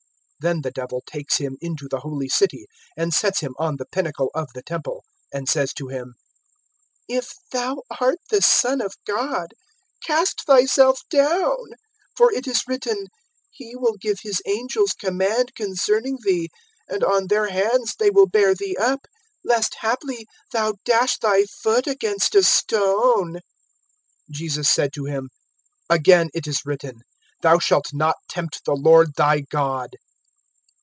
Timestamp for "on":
3.59-3.75, 17.03-17.27